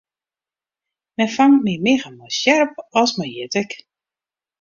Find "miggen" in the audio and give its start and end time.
1.85-2.17